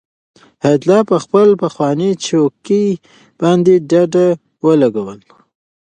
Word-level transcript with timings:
حیات 0.63 0.81
الله 0.83 1.01
په 1.09 1.17
خپله 1.23 1.53
پخوانۍ 1.63 2.11
چوکۍ 2.25 2.87
باندې 3.41 3.73
ډډه 3.89 4.27
ولګوله. 4.65 5.33